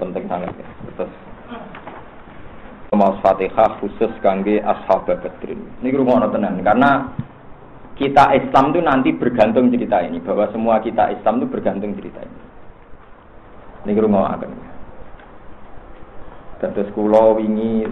[0.00, 0.66] penting sangat ya.
[0.96, 1.12] Terus
[2.96, 5.60] mau Fatihah khusus kangge ashab Badrin.
[5.84, 7.12] Ini rumah tenan karena
[8.00, 12.40] kita Islam itu nanti bergantung cerita ini bahwa semua kita Islam itu bergantung cerita ini.
[13.84, 14.50] Ini rumah akan.
[16.60, 17.88] Terus kulo wingi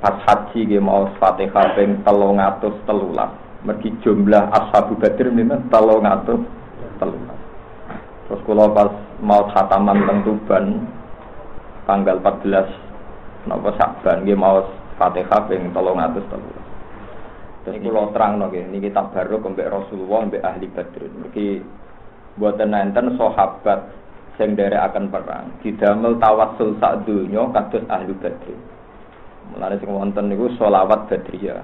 [0.00, 2.88] pas haji ge mau Fatihah ping 313.
[3.60, 6.40] Mergi jumlah ashabu Badr ini 313.
[8.28, 10.64] Terus kalau pas mau khataman teng Tuban
[11.90, 14.62] tanggal 14 napa Saban nggih mau
[14.94, 17.66] Fatihah ping 313.
[17.66, 21.02] Jadi kalau terang nggih niki baru kembali Rasulullah mbek ahli Badr.
[21.10, 21.58] Niki
[22.38, 23.90] buatan nenten sahabat
[24.38, 28.54] sing akan perang didamel tawassul sak donya kados ahli Badr.
[29.50, 31.58] Mulane sing wonten niku selawat Badriyah.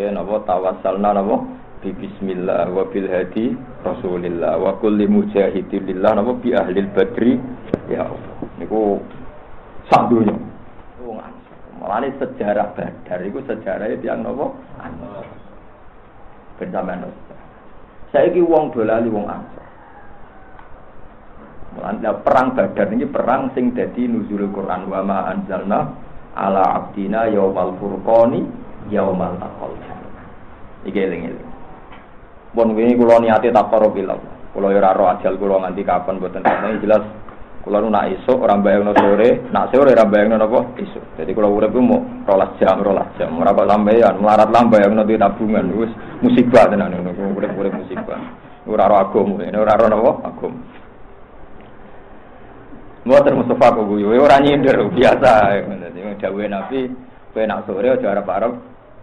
[0.00, 1.36] Ya napa tawassalna napa
[1.80, 7.40] bi bismillah wa bil hadi rasulillah wa kulli mujahidin lillah napa bi ahli badri
[7.88, 9.00] ya Allah niku
[9.90, 10.34] sak dunya
[11.02, 11.18] wong
[11.80, 14.52] Mulane sejarah Badar iku sejarahnya tiang napa
[14.84, 15.24] Ansor.
[16.60, 17.08] Ben sampean
[18.12, 19.64] Saiki wong dolali wong Ansor.
[21.72, 25.88] Mulane perang Badar ini perang sing dadi nuzul Quran wa ma anzalna
[26.36, 28.44] ala abdina yaumal furqani
[28.92, 29.72] yaumal taqal.
[30.84, 31.48] Iki eling-eling.
[32.52, 34.20] Bon wingi kula niate takoro bilang.
[34.52, 37.04] Kula ora ro ajal kula nganti kapan mboten ini jelas
[37.60, 41.04] kula nu nak esuk ora bayangno sore, nak sore ora bayangno napa esuk.
[41.20, 43.36] Jadi kula urip ku mau rolas jam, rolas jam.
[43.36, 45.92] Ora kok melarat lam bayangno di tabungan wis
[46.24, 48.16] musibah tenan ngono urip-urip musibah.
[48.64, 50.52] Ora ro agum, ora ro napa agum.
[53.04, 55.60] Mboten Mustafa kok guyu, ora nyindir biasa.
[55.64, 56.88] Dadi dawuhe Nabi,
[57.32, 58.52] kowe nak sore aja arep-arep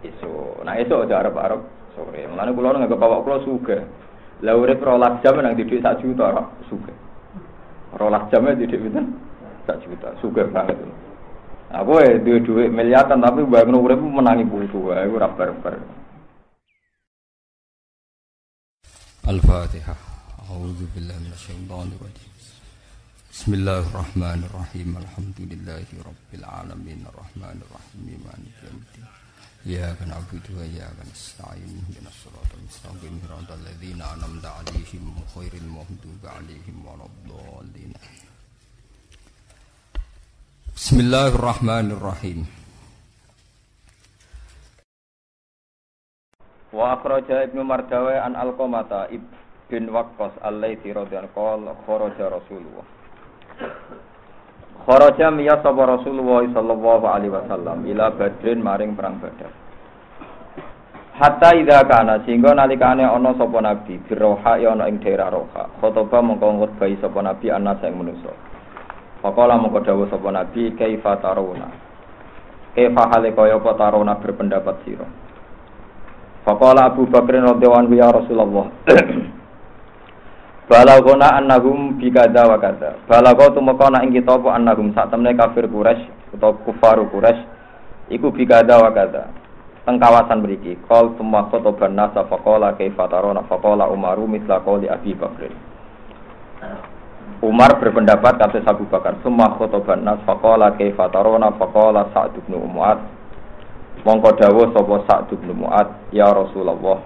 [0.02, 0.62] esuk.
[0.66, 1.60] Nak esuk aja arep-arep
[1.94, 2.26] sore.
[2.26, 3.78] Mulane kula nggak bawa kula suga.
[4.42, 6.42] Lah urip rolas jam nang didik sak juta ora.
[7.98, 9.10] Rolas jam didik pinten?
[9.66, 10.14] Sak juta.
[10.22, 10.78] Suga banget.
[11.68, 15.76] Aku eh duwe duit miliaran tapi bangun urip menangi butuh wae ora barbar.
[19.28, 20.00] Al-Fatihah.
[20.48, 22.37] A'udzu billahi minasyaitonir rajim.
[23.28, 24.96] Bismillahirrahmanirrahim.
[24.96, 28.24] Alhamdulillahi rabbil alamin arrahmanirrahim.
[28.24, 29.04] Maliki yaumiddin.
[29.04, 31.76] Kan iyyaka na'budu wa iyyaka nasta'in.
[31.92, 33.20] Ya mustaqim.
[33.28, 37.92] Ladzina an'amta 'alaihim ghairil maghdubi 'alaihim waladdallin.
[40.72, 42.48] Bismillahirrahmanirrahim.
[46.72, 52.88] Wa akhraja Ibnu Mardawi an Alqamata ibn Waqqas alaihi radhiyallahu anhu qala kharaja Rasulullah
[54.88, 59.52] Kharaja miya sapa Rasulullah sallallahu alaihi wasallam ila Badrin maring perang Badar.
[61.18, 65.68] Hatta idza kana sehingga nalikane ana sapa nabi biroha ya ana ing daerah Roha.
[65.82, 68.32] Khotoba mongko ngutbahi sapa nabi ana sing manusa.
[69.20, 71.68] Faqala mongko dawuh sapa nabi kaifa tarawna.
[72.72, 75.04] Kaifa hale kaya apa tarawna berpendapat sira.
[76.48, 78.66] Faqala Abu Bakar radhiyallahu anhu ya Rasulullah.
[80.68, 83.00] Balagona annahum bikada wa kada.
[83.08, 87.40] Balago tumeka ana ing kita apa annahum sak temne kafir Quraisy utawa kufaru Quraisy
[88.12, 89.32] iku bikada wa kada.
[89.88, 95.16] Teng kawasan mriki, qol tumma khotoban nasa faqala kaifa tarona faqala Umaru mithla qoli Abi
[95.16, 95.48] Bakr.
[97.40, 103.00] Umar berpendapat kata Abu Bakar, "Summa khotoban nas faqala kaifa tarona faqala Sa'd bin Mu'ad."
[104.04, 106.98] Mongko dawuh sapa Sa'd bin Mu'ad, "Ya Rasulullah,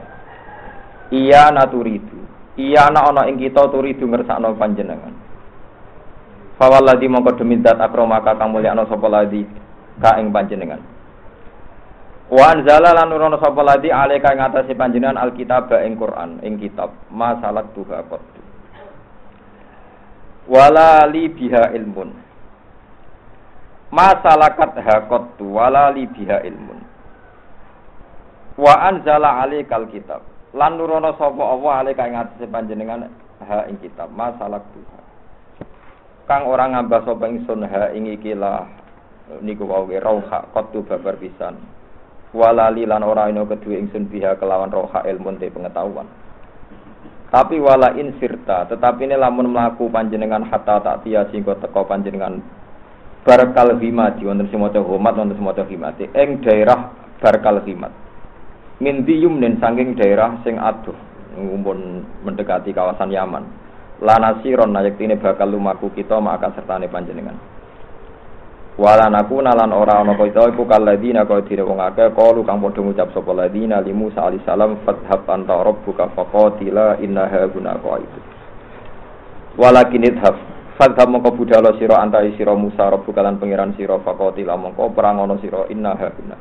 [1.14, 2.11] iya naturidu
[2.52, 5.16] Iya ana ana ing kita turidu ngersakno panjenengan.
[6.60, 9.48] Fawalladzi mongko demi zat akramaka kang mulyakno sapa ladi
[9.96, 10.84] ka ing panjenengan.
[12.28, 16.92] Wa anzala lan nurono sapa ladi alika ing atase panjenengan alkitab ing Quran ing kitab
[17.08, 18.24] masalat tuha qad.
[20.44, 22.12] Wala li biha ilmun.
[23.92, 26.84] Masalakat hakot wala li biha ilmun.
[28.60, 33.08] Wa anzala alikal kitab lan nurono sapa Allah ale kang ngatasi panjenengan
[33.44, 34.12] ha ing kitab.
[34.12, 35.00] Masalah tuha
[36.28, 38.68] kang ora ngambah sapa ingsun ha ing iki lah.
[39.40, 41.56] Niku wae rauha qatu babar pisan.
[42.36, 46.08] Walali lan ora ino kedue ingsun biha kelawan roha ilmu te pengetahuan.
[47.32, 52.44] Tapi wala in sirta tetapi ini lamun melaku panjenengan hatta tak tia singko teko panjenengan
[53.24, 56.90] barkal himati wonten semoco homat wonten semoco himati ing daerah
[57.22, 57.88] barkal himat
[58.82, 60.98] min yumnin saking daerah sing aduh
[61.38, 61.78] ngumpul
[62.26, 63.46] mendekati kawasan Yaman.
[64.02, 67.38] Lanasiron nayak ini bakal lumaku kita maka sertane panjenengan.
[68.74, 72.80] Wala naku nalan ora ana kita iku kaladina kaya dire wong akeh kalu kang padha
[72.82, 78.20] ngucap sapa ladina li Musa alaihi salam fadhhab anta rabbuka faqatila innaha guna qaidu
[79.60, 80.36] walakin idhab
[80.72, 85.68] Fadha mongko budalo siro antai siro Musa Rabbu kalan pangeran siro fakotila mongko perangono siro
[85.68, 86.32] inna haguna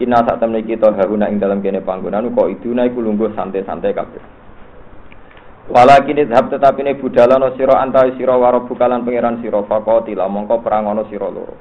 [0.00, 4.22] Inna saat temen kita haguna ing dalam kene panggonan kok iduna iku lungguh santai-santai kabeh
[5.70, 11.04] Walakin idhab tetapi ini budalano siro antai siro warabu kalan pangeran siro fakotila mongko perangono
[11.12, 11.56] siro loro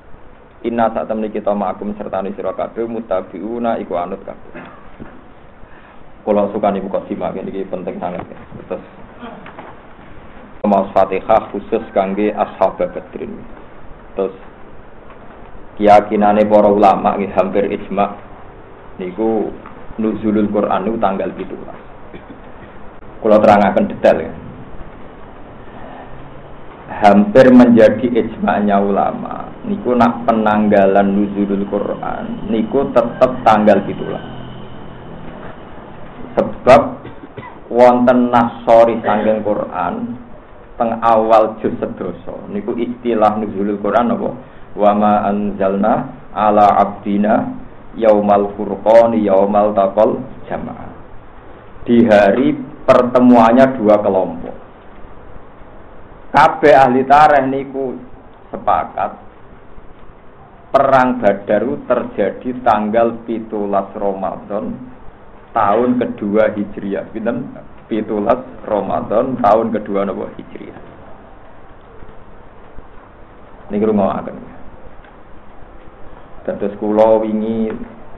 [0.64, 4.56] Inna saat temen kita ma'akum sertani siro kabeh mutabiuna iku anut kabeh
[6.24, 8.40] Kalau suka nih buka simak ini penting sangat ya.
[8.70, 8.84] Terus
[10.68, 13.34] mau Fatihah khusus kangge ashab Badrin.
[14.14, 14.36] Terus
[15.80, 18.29] keyakinane para ulama nggih hampir ijma
[19.00, 19.48] niku
[19.98, 21.50] nuzulul Quran niku tanggal 17.
[23.24, 24.32] Kula terangaken detail ya.
[27.00, 36.36] Hampir menjadi ijma'nya ulama niku nak penanggalan nuzulul Quran niku tetap tanggal 17.
[36.36, 36.82] Sebab
[37.72, 39.94] wonten nasori sangking Quran
[40.80, 44.32] teng awal juz sedoso niku istilah nuzulul Quran apa
[44.80, 45.94] wa ma anzalna
[46.32, 47.52] ala abdina
[48.00, 50.90] yaumal furqan yaumal taqal jamaah
[51.84, 52.56] di hari
[52.88, 54.56] pertemuannya dua kelompok
[56.32, 58.00] kabeh ahli tareh niku
[58.50, 59.30] sepakat
[60.70, 63.50] perang Badaru terjadi tanggal 17
[63.98, 64.66] Ramadan
[65.50, 67.50] tahun kedua Hijriah pinten
[67.90, 70.78] pitulas Ramadan tahun kedua nopo Hijriah.
[73.74, 74.49] Niki akan.
[76.58, 77.70] Terus kula wingi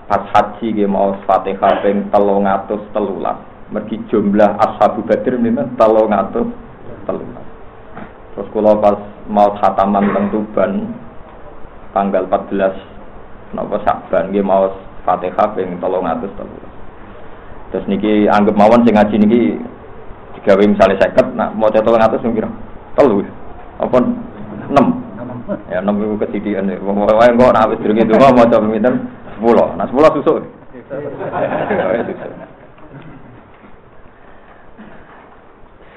[0.08, 2.96] pas haji nggih mau Fatihah ping 313.
[3.72, 6.48] Mergi jumlah ashabu Badr pinten 313.
[8.38, 8.96] Terus kula pas
[9.28, 10.72] mau khataman teng Tuban
[11.92, 14.72] tanggal 14 napa Saban nggih mau
[15.04, 16.72] Fatihah ping 313.
[17.72, 19.42] Terus niki anggap mawon sing ngaji niki
[20.36, 22.50] digawe misalnya seket, nak mau cetok ngatus kira
[22.98, 23.24] telu,
[23.80, 23.98] apa
[24.68, 25.00] enam,
[25.70, 26.70] ya enam itu kesidian.
[26.70, 28.96] Wae kok nak wis durung itu mau coba pinten?
[29.36, 30.46] Sepuluh, nah sepuluh susuk.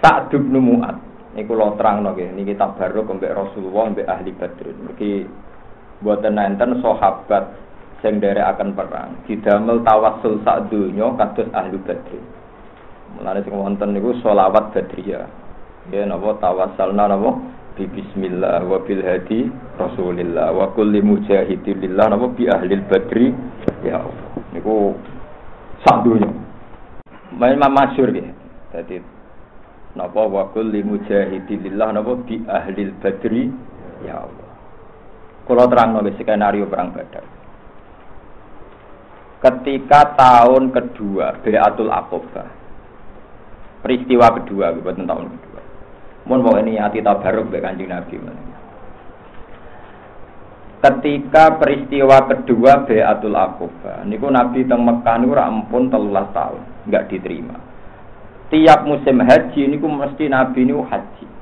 [0.01, 0.81] Tak dubnu.
[1.35, 4.71] Niku lo terang nggih, niki tabarruk mbek Rasulullah mbek ahli Badr.
[4.71, 5.27] Niki
[5.99, 7.51] buatan nenten sahabat
[8.05, 9.19] sing akan perang.
[9.27, 12.21] Didamel tawassul sak donya kados ahli badri
[13.15, 15.27] mulane sing wonten niku selawat badriyah.
[15.91, 16.37] Ya napa?
[16.39, 17.31] Tawassalna napa
[17.75, 20.55] bi bismillah wa bil hadi rasulillah.
[20.55, 22.15] Wa kulli mujahidin lillah.
[22.15, 23.35] Napa bi ahli badri?
[23.83, 24.29] Ya Allah.
[24.55, 24.95] Niku
[25.83, 26.31] sak donya.
[27.35, 28.31] Main masyhur ya
[28.71, 29.03] dadi
[29.99, 31.95] napa wa kulli mujahidin lillah?
[31.95, 33.51] Napa bi ahli badri?
[34.07, 34.51] Ya Allah.
[35.45, 37.25] Kalau terang nulis skenario perang badar.
[39.45, 42.65] Ketika tahun kedua Beatul Aqobah
[43.85, 45.63] peristiwa kedua buat tahun kedua
[46.25, 48.17] mohon mau ini hati tabaruk be kanjeng Nabi
[50.85, 57.57] ketika peristiwa kedua Beatul Aqobah niku Nabi teng Mekah niku ampun telulas tahun nggak diterima
[58.53, 61.35] tiap musim haji niku mesti Nabi niku haji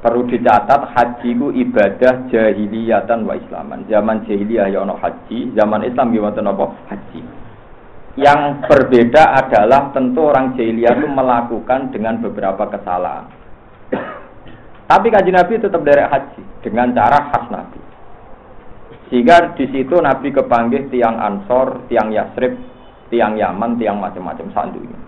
[0.00, 3.84] perlu dicatat haji ku ibadah jahiliyatan wa islaman.
[3.86, 6.66] Zaman jahiliyah ya ono haji, zaman Islam ya wonten apa?
[6.88, 7.20] Haji.
[8.18, 13.39] Yang berbeda adalah tentu orang jahiliyah itu melakukan dengan beberapa kesalahan.
[14.90, 17.78] Tapi kaji Nabi tetap dari haji dengan cara khas Nabi.
[19.06, 22.58] Sehingga di situ Nabi kepanggil tiang Ansor, tiang Yasrib,
[23.06, 24.98] tiang Yaman, tiang macam-macam sandunya.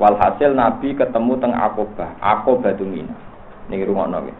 [0.00, 3.12] Walhasil Nabi ketemu teng Aqobah, Aqobah Mina.
[3.68, 4.38] Niki rungokno nggih.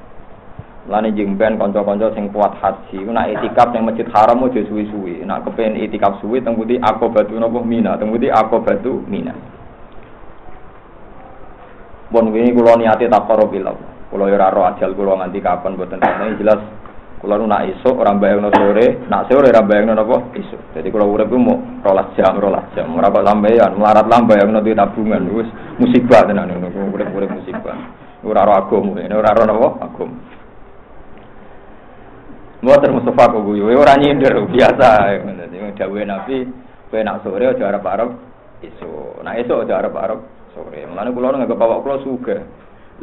[0.87, 5.21] Lani jengben konco-konco sing kuat haji, nak itikaf yang masjid haram aja suwi-suwi.
[5.27, 9.37] Nak kepen itikaf suwi teng putih Aqobah napa Mina, teng putih Aqobah Mina.
[12.11, 13.67] Bon wingi kula niate taqarrubil.
[14.11, 15.99] Kula ora ro ajal kula nganti kapan mboten.
[15.99, 16.61] Ini jelas
[17.17, 20.61] Kula nu nak esuk ora bayangno sore, nak sore ora bayangno napa esuk.
[20.77, 22.93] Dadi kula urip ku mau rolas jam, rolas jam.
[22.93, 25.49] Ora kok melarat lam bayangno duit tabungan wis
[25.81, 26.93] musibah tenan ngono.
[26.93, 27.73] Urip-urip musibah.
[28.21, 30.17] Ora ora agama, ora ora napa agama.
[32.61, 35.17] Mboten Mustafa kok guyu, ora nyindir biasa.
[35.25, 36.45] Dadi dawuhe Nabi,
[36.93, 38.13] kowe nak sore aja arep-arep
[38.61, 39.25] esuk.
[39.25, 40.89] Nak esuk aja arep-arep sore.
[40.89, 42.41] Mulane kula nganggep bapak kula sugih.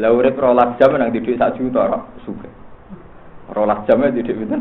[0.01, 2.49] Lah urip rolas jam nang didik sak juta ora sugih.
[3.53, 4.57] rolas jamnya tidak itu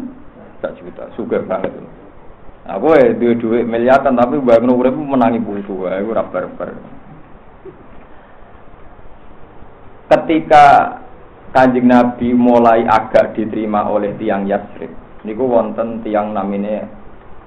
[0.59, 1.73] tak juta suka banget
[2.69, 6.69] aku dua dua miliaran tapi bangun urip menangi buku aku rapper rapper
[10.13, 10.99] ketika
[11.57, 14.91] kanjeng nabi mulai agak diterima oleh tiang Yasrib
[15.25, 16.87] niku wonten tiang namine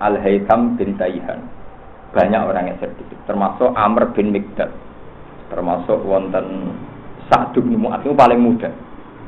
[0.02, 1.40] Al Haytham bin Taihan
[2.12, 4.72] banyak orang yang sedikit termasuk Amr bin Mikdad
[5.52, 6.75] termasuk wonten
[7.30, 8.70] Sa'd bin Mu'ad itu paling muda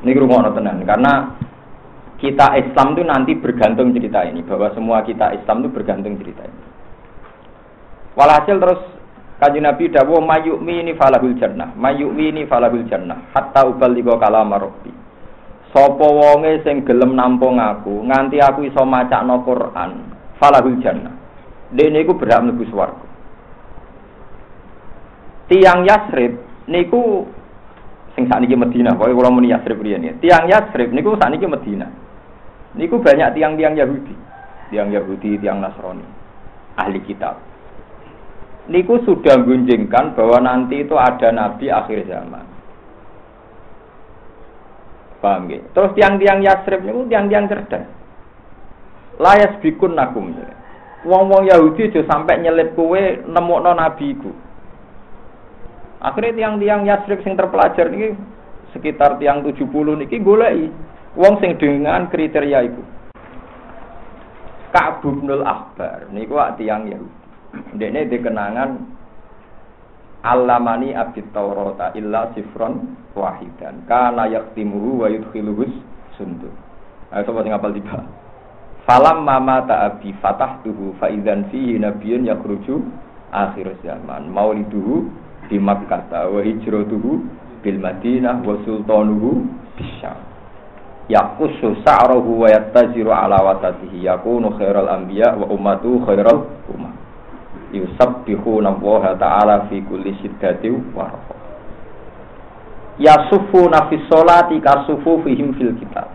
[0.06, 1.34] Ini rumah tenan karena
[2.18, 6.62] kita Islam itu nanti bergantung cerita ini bahwa semua kita Islam itu bergantung cerita ini.
[8.18, 8.82] Walhasil terus
[9.38, 14.90] Kaji Nabi dawo mayukmi ini falahul jannah, mayukmi ini falahul jannah, hatta ubaligha kalama rabbi.
[15.70, 20.10] Sapa wonge sing gelem nampung aku, nganti aku iso macakno Quran,
[20.42, 21.14] falahul jannah.
[21.70, 23.07] Dene iku berhak mlebu swarga.
[25.48, 26.38] Tiang Yasrib
[26.68, 27.24] niku
[28.16, 30.13] sing sakniki Madinah, pokoke kula muni Yasrib riyen ya.
[30.20, 31.92] Tiang Yasrib niku sakniki Madinah.
[32.77, 34.13] Niku banyak tiang-tiang Yahudi,
[34.70, 36.06] tiang Yahudi, tiang Nasrani,
[36.77, 37.42] ahli kitab
[38.68, 42.46] niku sudah gunjingkan bahwa nanti itu ada nabi akhir zaman.
[45.18, 45.74] Paham gak?
[45.74, 47.89] Terus tiang-tiang Yasrib niku tiang-tiang cerdas.
[49.18, 50.30] Layas bikun nakum.
[51.08, 54.30] Wong-wong Yahudi aja sampai nyelip kowe nemokno nabi iku.
[56.08, 58.16] Akhirnya tiang-tiang Yasrib sing terpelajar niki
[58.72, 59.60] sekitar tiang 70
[60.00, 60.72] niki goleki
[61.20, 62.80] wong sing dengan kriteria itu.
[64.72, 67.16] Ka'bul Akbar niku tiang Yahudi.
[67.76, 68.70] Dene dikenangan
[70.24, 75.72] Alamani abid Taurata illa sifron wahidan kana yaktimuhu wa yudkhiluhus
[76.20, 76.52] sundu.
[77.12, 78.04] Ayo coba sing apal tiba.
[78.84, 82.84] Falam mama ta'abi fatahtuhu fa idzan fihi nabiyyun yakhruju
[83.32, 84.32] akhir zaman.
[84.32, 85.08] Mauliduhu
[85.50, 86.08] di Makkah.
[86.12, 87.12] Wa hijratuhu
[87.63, 89.48] bil Madinah wa sultanuhu
[89.80, 90.16] bisyam.
[91.08, 94.06] Yaqusu sa'rahu wa yattaziru ala watatihi.
[94.06, 96.94] Yakunu khairal anbiya wa ummatu khairal ummah
[97.72, 101.36] yusabbihuna Allah taala fi kulli siddati wa rafa.
[103.00, 106.12] Yasufuna fi sholati kasufufihim fil kitab.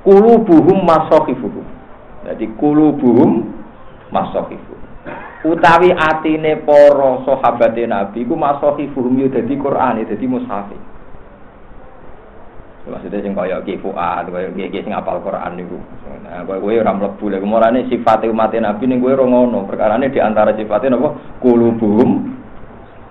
[0.00, 1.80] Kulubuhum masahifuhum
[2.24, 3.48] jadi kulubuhum
[4.12, 4.69] masahifuhum
[5.44, 10.68] utawi atine para sahabate nabi ku masahifuhum yo dadi Quran dadi mushaf
[12.90, 15.78] Maksudnya sing kaya Ki Fuad, kaya Ki sing apal Quran niku.
[16.26, 19.68] Nah, kowe kowe ora mlebu lek kemorane sifate umat Nabi ning kowe ora ngono.
[19.68, 21.14] Perkarane di antara sifate napa?
[21.38, 22.34] Qulubuhum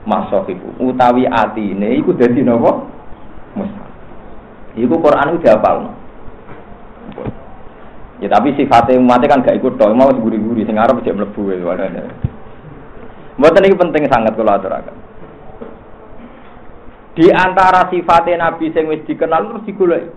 [0.04, 0.84] masahibu.
[0.84, 2.82] Utawi atine iku dadi napa?
[3.56, 3.90] Mushaf.
[4.76, 5.92] Iku Quran iku diapalno.
[8.20, 11.88] Ya tapi sifatnya umatnya kan gak ikut dong, mau guri-guri, sing arep cek mlebu wae.
[13.40, 14.96] Mboten iki penting sangat kalau aturaken.
[17.16, 20.12] Di antara sifatnya Nabi sing wis dikenal terus digoleki.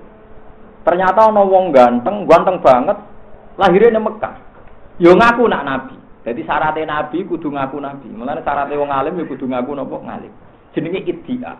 [0.82, 2.98] Ternyata ana wong ganteng, ganteng banget,
[3.54, 4.34] lahirnya di Mekah.
[4.98, 5.94] Yo ngaku nak Nabi.
[6.26, 8.10] Jadi syaratnya Nabi kudu ngaku Nabi.
[8.10, 10.32] Mulane syaratnya wong alim ya kudu ngaku napa ngalim.
[10.74, 11.54] Jenenge iddia.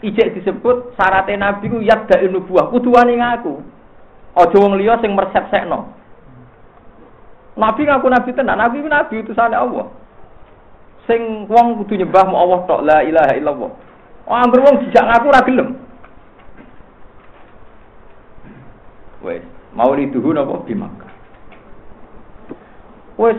[0.00, 3.60] Ijek disebut syaratnya Nabi ku yadda nubuwah, kudu wani ngaku.
[4.38, 5.90] Aja wong liya sing mersepsekno.
[7.58, 9.90] Nabi ngaku Nabi tenan, Nabi ku Nabi utusane Allah.
[11.10, 13.70] Sing wong kudu nyembah mu Allah tok la ilaha illallah.
[14.30, 15.68] Oh, anggur wong dijak ngaku ora gelem.
[19.20, 19.44] Wes,
[19.76, 21.12] mau diduhu napa di Makkah.
[23.20, 23.36] Wes,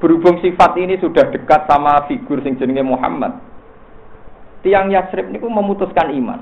[0.00, 3.36] berhubung sifat ini sudah dekat sama figur sing jenenge Muhammad.
[4.62, 6.40] Tiang Yasrib niku memutuskan iman.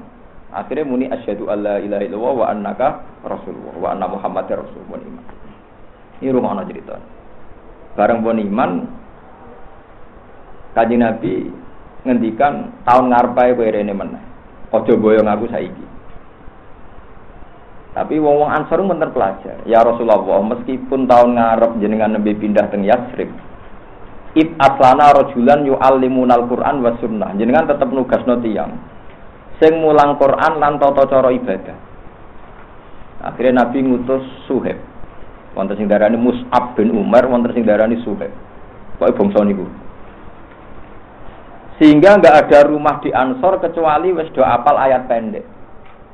[0.50, 2.88] Akhirnya muni asyhadu alla ilaha illallah wa annaka
[3.23, 4.99] rasulullah wa anna muhammadar rasulullah.
[6.19, 6.99] Ini rumah ana cerita.
[7.95, 8.73] Bareng pun iman
[10.71, 11.50] Kaji Nabi
[12.07, 14.23] ngendikan tahun ngarepe kowe rene meneh.
[14.71, 15.87] Aja boyong aku saiki.
[17.90, 19.66] Tapi wong wong Ansor men pelajar.
[19.66, 23.26] Ya Rasulullah, meskipun tahun ngarep jenengan nembe pindah teng Yasrib,
[24.38, 27.35] Ib aslana rojulan yu'allimunal Qur'an wa sunnah.
[27.35, 28.78] Jenengan tetep nugasno tiyang
[29.61, 31.76] sing mulang Quran lan tata cara ibadah.
[33.21, 34.81] Akhirnya Nabi ngutus Suhaib.
[35.52, 38.33] Wonten sing darani Mus'ab bin Umar, wonten sing darani Suhaib.
[38.97, 39.69] Pokoke bangsa niku.
[41.81, 45.45] Sehingga nggak ada rumah di Ansor kecuali wes do apal ayat pendek.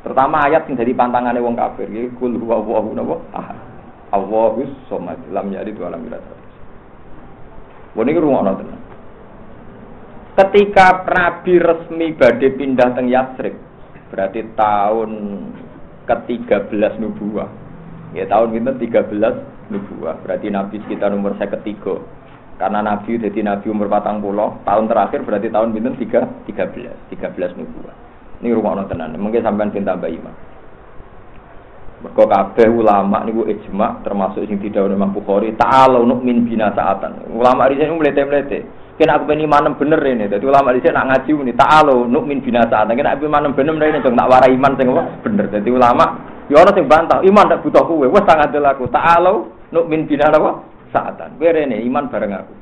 [0.06, 1.90] Terutama ayat yang dari pantangannya wong kafir.
[1.90, 3.58] Jadi kul huwa Allahu nabo ahad.
[4.14, 6.22] Allahus somad lam yalid wa lam yulad.
[7.98, 8.85] Wong iki rumah tenan.
[10.36, 13.56] Ketika Nabi resmi badhe pindah teng Yatsrib,
[14.12, 15.10] berarti tahun
[16.04, 17.48] ke-13 nubuah.
[18.12, 20.20] Ya tahun itu 13 nubuah.
[20.20, 22.04] Berarti Nabi sekitar umur saya ketiga.
[22.60, 27.52] Karena Nabi jadi Nabi umur patang pulau, tahun terakhir berarti tahun tiga belas, tiga belas
[27.56, 27.96] nubuah.
[28.40, 30.36] Ini rumah orang tenan, mungkin sampai pinta bayi mah.
[32.04, 37.32] Mergo kabeh ulama niku ijma termasuk sing tidak Imam Bukhari, ta'ala min bina saatan.
[37.32, 38.68] Ulama riyen mlete-mlete.
[38.96, 40.24] Kena aku pengen iman bener ini.
[40.24, 42.96] Jadi ulama di nak ngaji ini ta'ala min bina saatan.
[42.96, 44.88] Kena aku iman bener ini dong nak warai iman sing
[45.20, 45.46] bener.
[45.52, 46.04] Jadi ulama
[46.48, 48.08] ya ana sing bantah, iman tak butuh kowe.
[48.08, 48.88] Wes tak ngandel aku.
[48.88, 49.32] Ta'ala
[49.84, 50.64] min bina apa?
[50.96, 51.36] saatan.
[51.36, 52.54] Kowe rene iman bareng aku.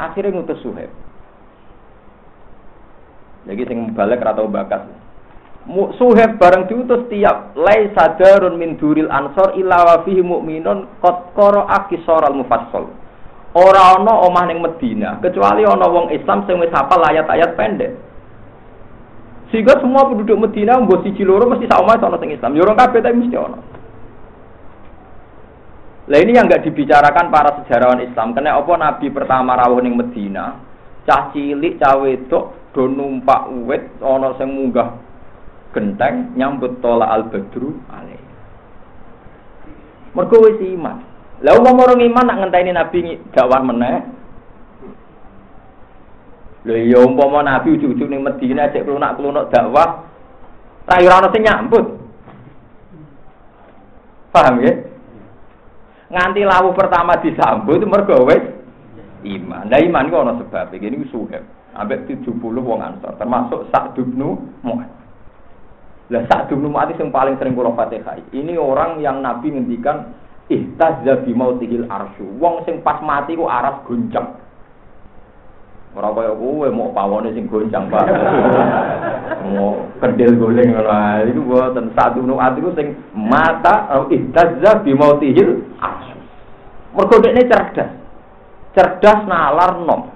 [0.00, 0.90] Akhirnya ngutus Suhaib.
[3.46, 4.84] Jadi sing balik atau bakas.
[5.70, 12.32] Suheb bareng diutus tiap lai sadarun min duril ansor illa wa fihi mu'minun qad qara'a
[12.32, 12.99] mufassal.
[13.50, 17.98] Ora ana omah ning Medina kecuali ana wong Islam sing wis hafal ayat-ayat pendek.
[19.50, 22.54] Sehingga semua penduduk Medina mbok siji loro mesti sak omah ana sing Islam.
[22.54, 23.58] Yo ora kabeh tapi mesti ana.
[26.10, 28.38] Lah ini yang nggak dibicarakan para sejarawan Islam.
[28.38, 30.58] Karena apa Nabi pertama rawuh ning Medina,
[31.02, 34.94] cah cilik, cah wedok do numpak wit ana sing munggah
[35.74, 38.22] genteng nyambut tola al badru alaih.
[40.14, 41.09] Mergo wis iman.
[41.40, 42.98] Lah wong orang iman nak ngenteni Nabi
[43.32, 43.96] dakwah meneh.
[46.68, 50.04] Lha ya umpama Nabi ujug-ujug ning Medina cek klunak-klunuk dakwah,
[50.84, 51.86] ra ora sing nyambut.
[54.30, 54.72] Paham ya?
[56.12, 58.44] Nganti lawu pertama disambut mergo wis
[59.24, 59.72] iman.
[59.72, 60.74] Lah iman iku ana sebab.
[60.76, 61.42] Iki niku suheb.
[61.70, 65.00] Ambek 70 wong Ansor, termasuk Sa'd bin Mu'adz.
[66.10, 68.18] Lah saat dulu mati yang paling sering kula Fatihah.
[68.34, 70.10] Ini orang yang Nabi ngendikan
[70.50, 72.26] ihtazza bi mautihil arsyu.
[72.42, 74.34] Wong sing pas mati ku aras goncang.
[75.90, 78.06] Ora kaya kowe mau pawone sing goncang, Pak.
[79.50, 81.30] mau kendel goleng ngono ae.
[81.30, 81.42] Iku
[81.94, 86.18] saat dulu mati ku sing mata ihtazza bi mautihil arsyu.
[86.98, 87.90] Mergo dekne cerdas.
[88.74, 90.10] Cerdas nalar nom.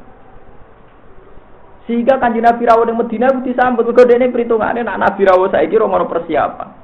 [1.84, 3.84] Sehingga kanji Nabi Rawuh yang Medina itu disambut.
[3.84, 6.83] Mereka ini perhitungannya nak Nabi Rawuh saya kira mau persiapan.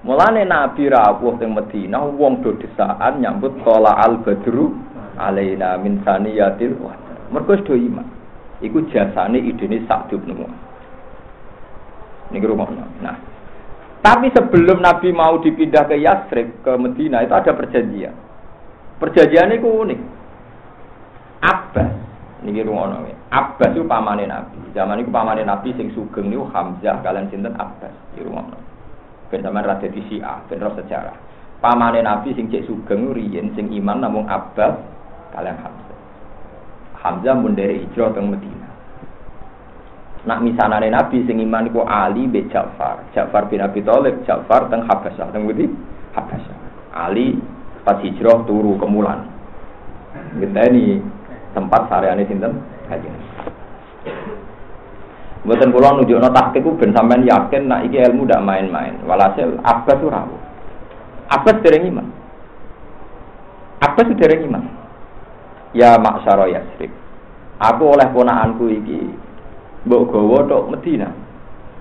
[0.00, 4.72] Mulane Nabi Rawuh yang Medina, wong do desaan nyambut tola al badru
[5.20, 6.72] alaina min saniyatil
[7.30, 8.06] Mereka sudah iman.
[8.64, 10.32] Iku jasane idene sak bin
[12.30, 12.68] Ini rumah.
[13.02, 13.16] Nah,
[14.00, 18.16] tapi sebelum Nabi mau dipindah ke Yasrib ke Medina itu ada perjanjian.
[18.96, 20.00] Perjanjian itu unik.
[21.40, 21.90] Abbas
[22.40, 23.16] Niki rungono ya.
[23.28, 24.72] Abbas itu pamane Nabi.
[24.72, 28.56] Zaman itu pamane Nabi sing sugeng niku Hamzah kalian sinten Abbas di rungono.
[29.30, 31.14] Ben sampean ra dadi Syiah, ben sejarah.
[31.62, 34.80] Pamane Nabi sing cek sugeng riyen sing iman namung Abbas
[35.36, 35.98] kalian Hamzah.
[36.98, 38.68] Hamzah mun hijrah teng Medina.
[40.24, 43.04] Nak misanane Nabi sing iman iku Ali be Ja'far.
[43.12, 45.68] Ja'far bin Abi Thalib, Ja'far teng Habasyah, teng Budi
[46.16, 46.56] Habasyah.
[46.96, 47.36] Ali
[47.84, 49.28] pas hijrah turu kemulan.
[50.40, 50.98] Ngenteni
[51.52, 52.56] tempat sareane sinten
[52.88, 53.14] kanjeng
[55.40, 59.00] Mboten kula nunjukno tahqiq ku ben sampean yakin nak iki ilmu main-main.
[59.08, 60.40] Walhasil Abbas itu rawuh.
[61.32, 62.06] Abbas dereng iman.
[63.80, 64.64] Abbas dereng iman.
[65.72, 66.92] Ya maksara Yasrib.
[67.60, 69.00] Aku oleh ponakanku iki
[69.88, 71.08] mbok gawa tok Medina.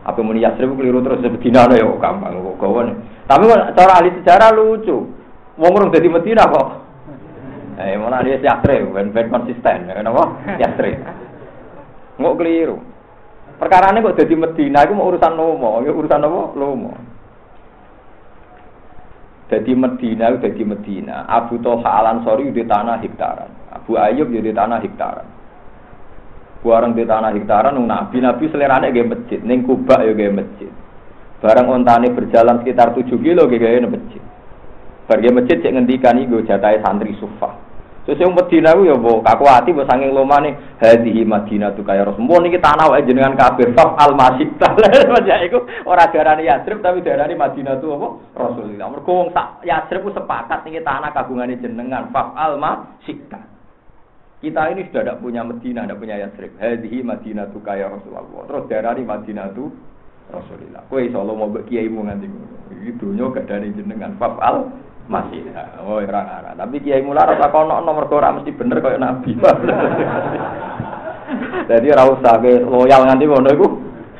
[0.08, 2.88] Apa muni Yasrib keliru terus Medina ya gampang kok gawa.
[3.28, 3.44] Tapi
[3.76, 5.04] cara ahli sejarah lucu.
[5.60, 6.90] Wong urung dadi Medina kok
[7.80, 10.36] Eh, mana dia yastre, ben ben konsisten, kenapa?
[10.60, 11.00] Yastre.
[12.20, 12.84] Nggak keliru.
[13.60, 16.42] Perkara ini kok jadi Medina, itu mau urusan lomo, ya urusan apa?
[16.56, 16.96] Lomo.
[19.52, 21.28] Jadi Medina, jadi Medina.
[21.28, 23.52] Abu Talha Al Ansori di tanah hektaran.
[23.76, 25.28] Abu Ayub di tanah hektaran.
[26.64, 30.72] Barang di tanah hektaran, Nabi Nabi selerane gaya masjid, neng Kuba ya gaya masjid.
[31.44, 34.24] Barang ontane berjalan sekitar 7 kilo gaya masjid.
[35.10, 37.69] Pergi masjid cek ngendikan iku jatahe santri sufah.
[38.08, 42.10] Terus yang Medina itu ya bu, kaku bu sanging loma nih, hadihi Madinah tuh kayak
[42.10, 42.26] Rasul.
[42.26, 44.50] Mau nih kita nawa jenengan kafir, faf al masjid.
[45.14, 48.08] Macam itu orang darani Yasrib tapi darani Madinah tuh apa?
[48.34, 48.88] Rasulullah.
[48.90, 53.20] Mereka wong sak Yasrib itu sepakat nih tanah kagungannya jenengan, faf al masjid.
[54.40, 56.56] Kita ini sudah tidak punya Medina, tidak punya Yasrib.
[56.56, 58.48] Hadihi Madinah tuh kayak Rasulullah.
[58.48, 59.70] Terus darani Madinah tuh
[60.32, 60.82] Rasulullah.
[60.88, 62.26] Kue solo mau kiai mu nganti
[62.86, 64.72] Itu nyok dari jenengan, faf al
[65.10, 65.42] masih
[65.82, 66.52] oh ora ora.
[66.54, 69.34] Tapi kiai mula rasa kono nomor ora mesti bener kaya nabi.
[71.70, 73.68] Jadi ora usah loyal nganti ngono iku.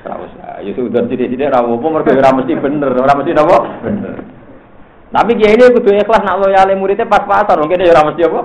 [0.10, 0.66] Ora usah.
[0.66, 2.90] Ya sudah sithik-sithik ora apa mergo ora mesti bener.
[2.98, 3.58] Ora mesti napa?
[3.86, 4.18] Bener.
[5.10, 7.62] Tapi kiai ini kudu ikhlas nak loyale muridnya pas-pasan.
[7.62, 8.42] Mungkin ya ora mesti apa?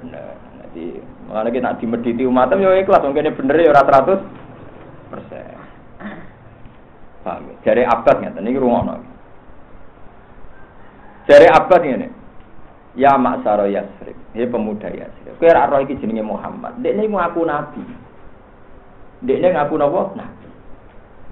[0.00, 0.32] Bener.
[0.64, 0.84] Jadi
[1.28, 3.04] makanya kita dimediti umatem ya ikhlas.
[3.04, 5.52] Mungkin bener ya ora 100 persen.
[7.24, 7.54] Paham ya?
[7.60, 9.07] dari abad ngeten iki rungono
[11.28, 12.08] dari Abbas ini.
[12.98, 15.38] Ya maksaro Yasrib, ya pemuda Yasrib.
[15.38, 16.82] Kowe ora roh iki jenenge Muhammad.
[16.82, 17.78] Dekne ngaku nabi.
[19.22, 20.18] Dekne ngaku napa?
[20.18, 20.48] Nabi.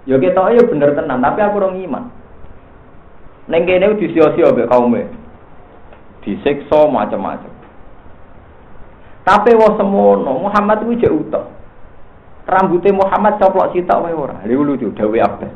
[0.06, 2.04] Ya ketok ya bener tenan, tapi aku ora iman.
[3.50, 5.10] Ning kene disio-sio mbek kaume.
[6.22, 7.50] Disiksa macam-macam.
[9.26, 11.50] Tapi wong semono, Muhammad kuwi jek utuh.
[12.46, 14.38] Rambutnya Muhammad coplok sitok wae ora.
[14.46, 15.54] Lha lucu dawe Abbas.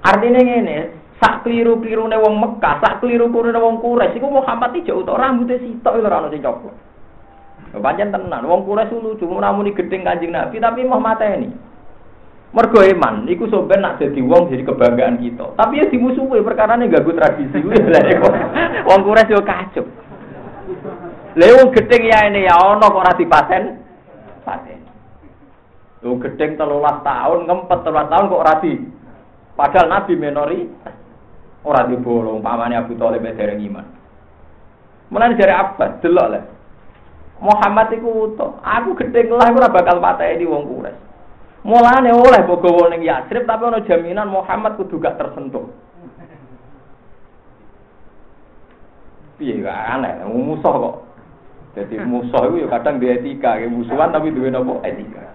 [0.00, 0.76] Artinya ngene,
[1.18, 4.86] sak keliru keliru ne wong Mekah, sak keliru keliru ne wong Quraisy iku Muhammad iki
[4.86, 6.74] jauh rambutnya sitok lho ora ono sing coplok.
[7.74, 11.50] Pancen tenan, wong Quraisy lucu, namuni gedeng Kanjeng Nabi tapi mau mateni.
[12.48, 15.52] Mergo iman, iku sampean nak jadi wong jadi kebanggaan kita.
[15.52, 17.60] Tapi ya dimusuhi perkara ini ganggu tradisi.
[18.88, 19.84] wong Quraisy yo kacau.
[21.38, 23.62] Wong gedeng ya ini ya ono kok ora dipaten.
[24.46, 24.80] Paten.
[26.06, 26.62] Wong gedeng 13
[27.04, 28.54] tahun, ngempet 13 tahun kok ora.
[29.58, 30.60] Padahal Nabi menori
[31.68, 33.86] ora dibolong pamane Abu Thalib dereng iman.
[35.12, 36.00] Mulane jare apa?
[36.00, 36.44] Delok lah.
[37.38, 38.56] Muhammad iku utuh.
[38.64, 41.06] Aku gedeng lah ora bakal pateni wong Quraisy.
[41.66, 45.66] Mulane oleh bogowo ning Yatsrib tapi ana jaminan Muhammad kudu gak tersentuh.
[49.38, 50.96] Piye gak aneh, musuh kok.
[51.78, 55.34] Jadi musuh itu ya kadang dia etika, ya musuhan tapi duwe nopo etika.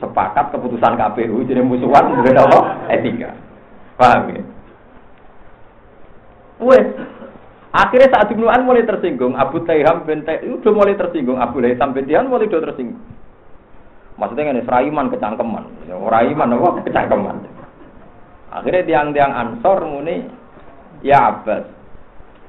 [0.00, 3.32] Sepakat keputusan KPU jadi musuhan duwe nopo etika.
[3.96, 4.39] Paham ya?
[6.60, 6.86] Wes,
[7.72, 12.28] akhirnya saat Ibnu mulai tersinggung, Abu Taiham bin udah mulai tersinggung, Abu Laisam bin Tihan
[12.28, 13.00] mulai udah tersinggung.
[14.20, 17.36] Maksudnya ini seraiman kecangkeman, ya, raiman apa kecangkeman.
[18.52, 20.28] Akhirnya tiang-tiang Ansor muni,
[21.00, 21.64] ya Abbas,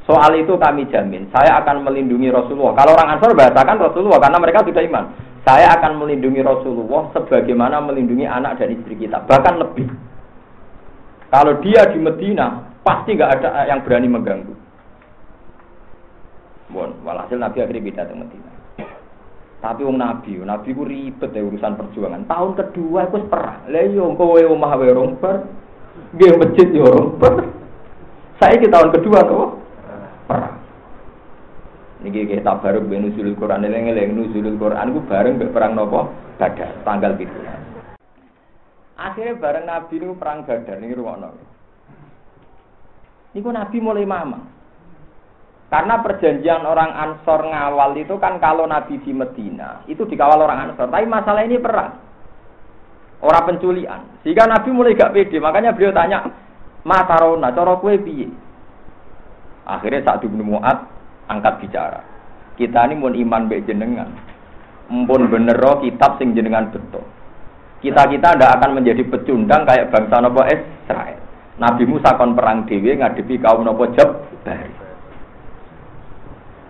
[0.09, 2.73] Soal itu kami jamin, saya akan melindungi Rasulullah.
[2.73, 5.05] Kalau orang Ansor bahasakan Rasulullah karena mereka sudah iman.
[5.45, 9.89] Saya akan melindungi Rasulullah sebagaimana melindungi anak dan istri kita, bahkan lebih.
[11.29, 14.53] Kalau dia di Medina, pasti nggak ada yang berani mengganggu.
[16.71, 18.51] Bon, walhasil Nabi akhirnya beda ke Medina.
[19.61, 22.25] Tapi wong Nabi, Nabi ku ribet ya urusan perjuangan.
[22.25, 23.61] Tahun kedua itu perang.
[23.69, 25.45] Lah yo iya, kowe omah wae romper.
[26.17, 27.45] Nggih masjid yo romper.
[28.41, 29.49] Saya di tahun kedua kok
[30.25, 30.57] perang.
[32.01, 36.09] Niki kita baru ben nuzulul Quran eling-eling nuzulul Quran ku bareng mbek perang nopo?
[36.41, 37.29] Badar tanggal 17.
[38.97, 41.50] Akhirnya bareng Nabi niku perang Badar niki rumono.
[43.31, 44.43] Niku Nabi mulai mamang.
[45.71, 50.91] Karena perjanjian orang Ansor ngawal itu kan kalau Nabi di Medina itu dikawal orang Ansor.
[50.91, 51.95] Tapi masalah ini perang,
[53.23, 54.03] orang penculian.
[54.19, 55.39] Sehingga Nabi mulai gak pede.
[55.39, 56.27] Makanya beliau tanya,
[56.83, 58.27] Matarona, cara kue piye?
[59.63, 60.83] Akhirnya saat bin Mu'ad
[61.31, 62.03] angkat bicara.
[62.59, 64.11] Kita ini mau iman baik jenengan.
[64.91, 67.05] Mpun bener roh kitab sing jenengan betul.
[67.79, 71.20] Kita-kita ndak akan menjadi pecundang kayak bangsa nopo Israel.
[71.61, 74.65] Nabi Musa kon perang dewi ngadepi kaum nopo Jabbar.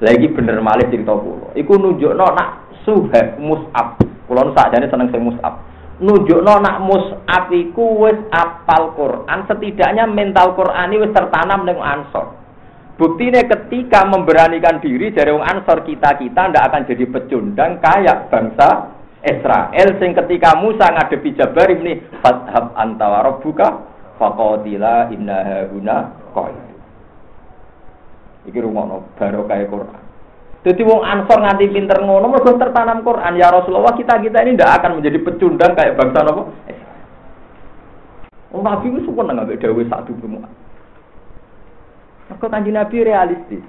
[0.03, 1.55] Lagi bener malih cerita kula.
[1.55, 4.03] Iku nunjukno nak suhab mus'ab.
[4.27, 5.63] Kula sakjane seneng sing mus'ab.
[6.03, 12.35] Nunjukno nak mus'ab iku wis apal Quran, setidaknya mental Quran ini wis tertanam ning Ansor.
[12.99, 18.91] Buktinya ketika memberanikan diri dari wong Ansor kita kita ndak akan jadi pecundang kayak bangsa
[19.23, 23.90] Israel sing ketika Musa ngadepi Jabar ini fathab anta rabbuka
[24.21, 25.97] faqatila inna hauna
[26.37, 26.69] qaid.
[28.45, 30.01] Iki rumono baru kayak Quran.
[30.61, 34.77] Jadi wong Ansor nganti pinter ngono mergo tertanam Quran ya Rasulullah kita kita ini ndak
[34.77, 36.43] akan menjadi pecundang kayak bangsa apa?
[38.53, 40.45] Wong Nabi itu suka nggak dawuh satu semua.
[42.29, 43.65] Maka kanji Nabi realistis.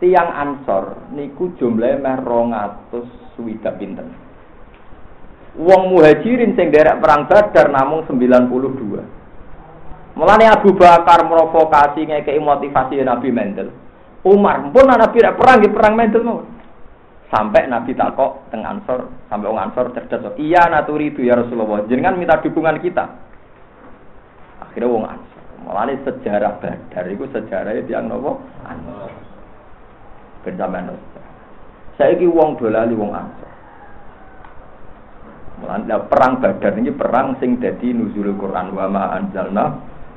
[0.00, 4.14] Tiang ansor niku jumlahnya meh rongatus swidak pinten.
[5.58, 9.19] Wong muhajirin sing derek perang Badar namung 92.
[10.20, 13.72] Mulane Abu Bakar provokasi ngekei motivasi Nabi Mendel.
[14.20, 16.44] Umar pun Nabi perang perang Mendel mau.
[17.32, 20.36] Sampai Nabi takok teng Ansor, sampai wong Ansor cerdas.
[20.36, 21.88] Iya naturi itu ya Rasulullah.
[21.88, 23.08] Jangan minta dukungan kita.
[24.60, 29.08] Akhirnya wong Ansor Malah sejarah Badar itu sejarah yang nopo Ansor.
[30.44, 30.60] Ben
[31.96, 33.50] Saya ini wong dolali wong Ansor.
[35.64, 39.89] Malah perang Badar ini perang sing dadi nuzul Quran wa ma anzalna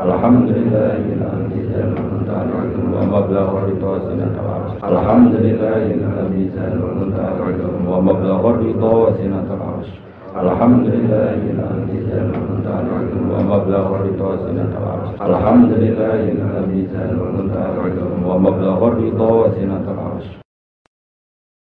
[0.00, 2.44] الحمد لله الذي زال المنتهى
[2.94, 3.90] ومبلغ الرضا
[4.44, 4.72] العرش.
[4.92, 6.44] الحمد لله الذي
[7.88, 9.88] ومبلغ الرضا وسنة العرش.
[10.36, 12.80] الحمد لله الذي زال المنتهى
[13.32, 14.28] ومبلغ الرضا
[14.80, 15.10] العرش.
[15.20, 16.82] الحمد لله الذي
[18.26, 20.39] ومبلغ الرضا وسنة العرش.